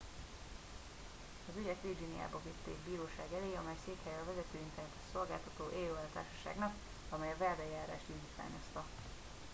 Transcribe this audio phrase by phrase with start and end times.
[1.49, 6.73] "az ügyet virginiában vitték bíróság elé amely székhelye a vezető internetes szolgáltató "aol""-társaságnak
[7.09, 8.83] amely a vádeljárást indítványozta.